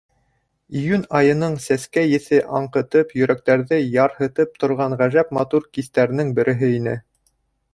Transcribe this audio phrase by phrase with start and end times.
[0.83, 6.97] Июнь айының сәскә еҫе аңҡытып, йөрәктәрҙе ярһытып торған ғәжәп матур кистәренең береһе ине.